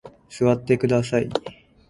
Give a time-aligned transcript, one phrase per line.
[0.31, 1.29] 座ってください。